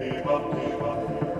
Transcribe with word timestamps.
Give 0.00 0.26
up, 0.26 0.50
give 0.56 0.82
up. 0.82 1.31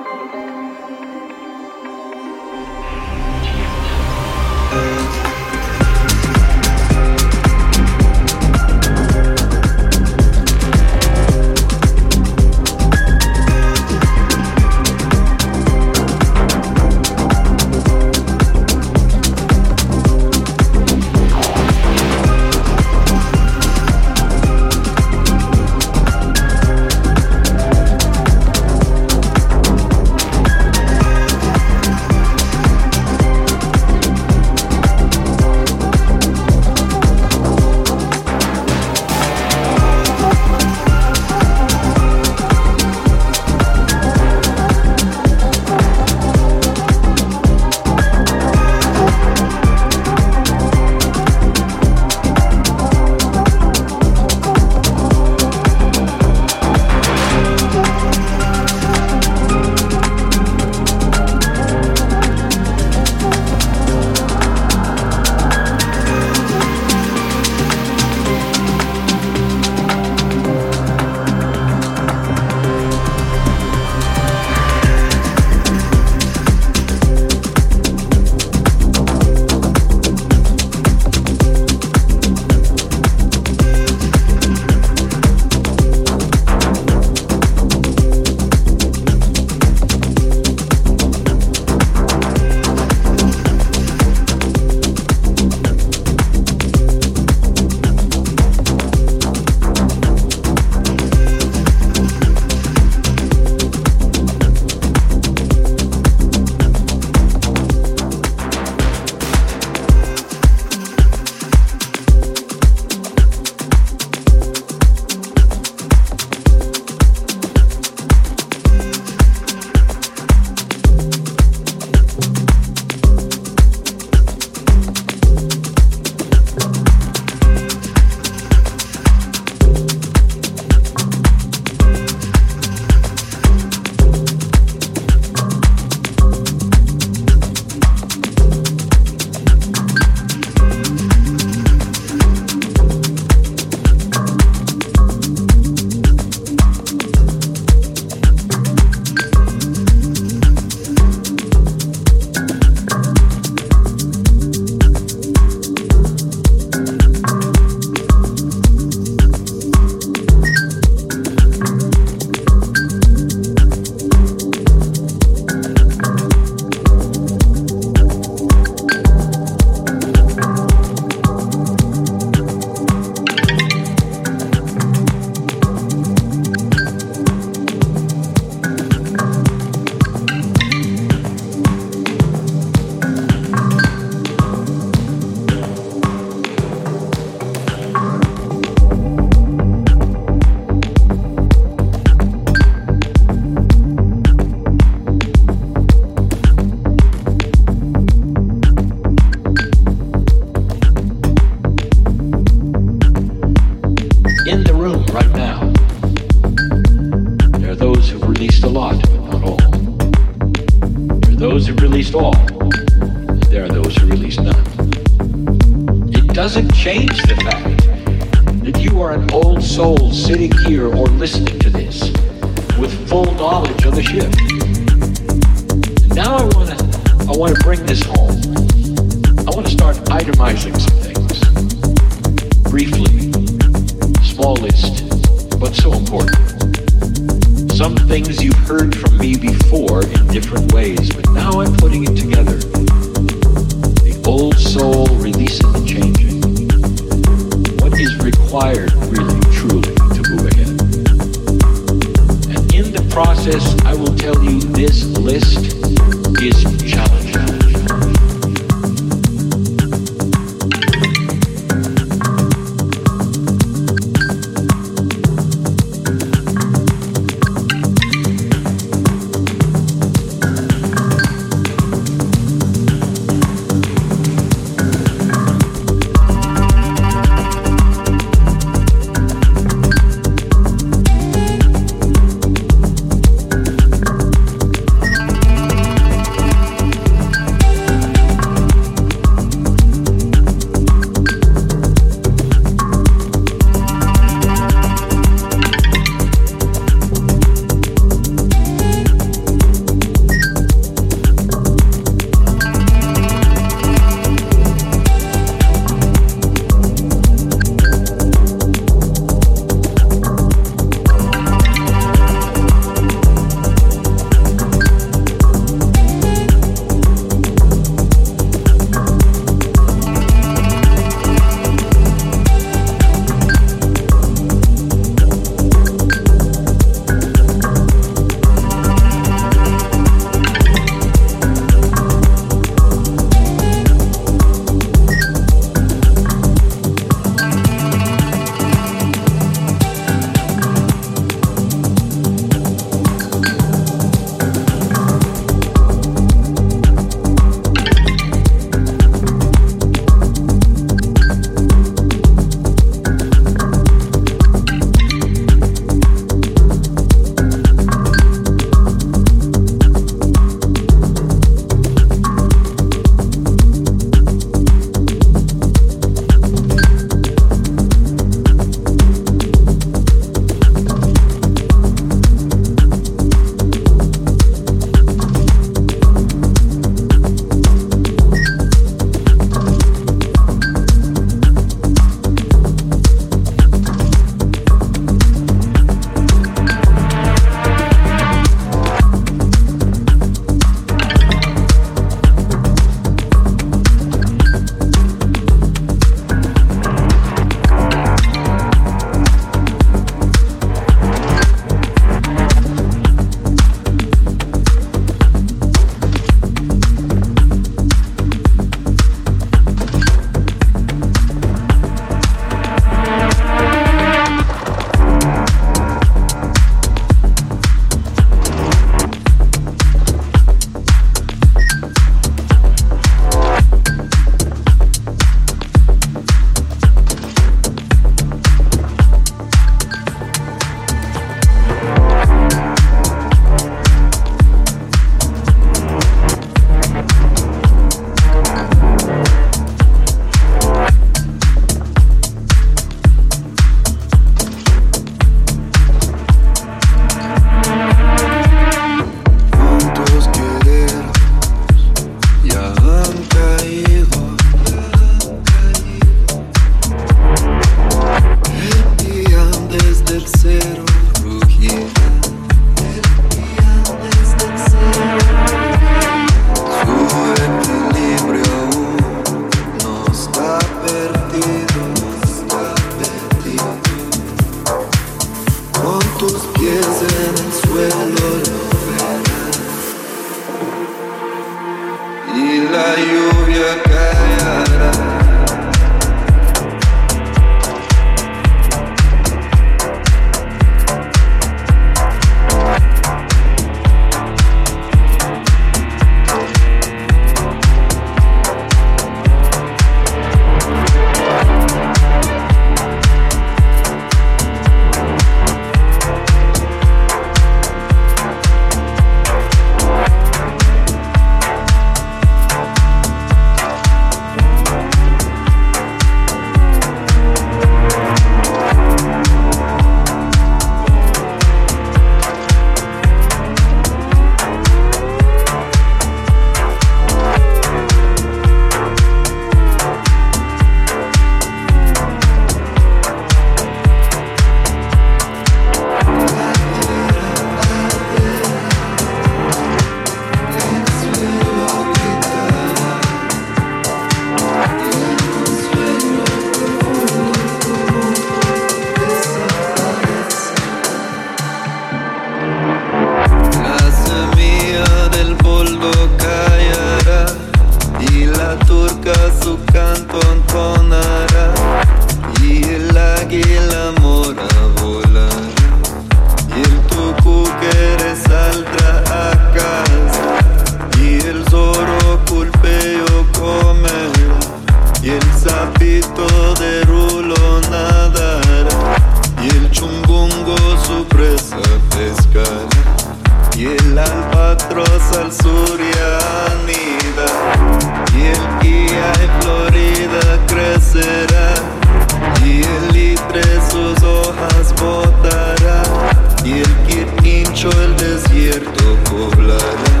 Desierto 598.00 598.96
poblará 599.10 600.00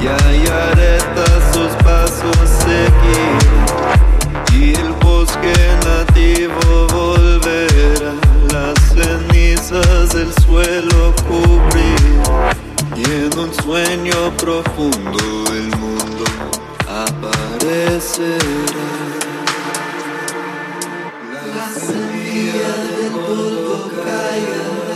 y 0.00 0.06
ayareta 0.06 1.26
sus 1.52 1.72
pasos 1.84 2.48
seguirá 2.64 3.76
y 4.52 4.74
el 4.74 4.92
bosque 5.02 5.54
nativo 5.84 6.86
volverá 6.92 8.14
las 8.52 8.78
cenizas 8.94 10.14
del 10.14 10.32
suelo 10.44 11.14
cubrir. 11.28 11.96
Y 12.96 13.04
en 13.04 13.38
un 13.38 13.52
sueño 13.54 14.32
profundo 14.38 15.18
el 15.52 15.68
mundo 15.76 16.24
aparecerá. 16.88 18.36
La 21.54 21.68
semilla 21.68 22.72
del 22.96 23.12
polvo 23.12 23.90
y 23.92 24.95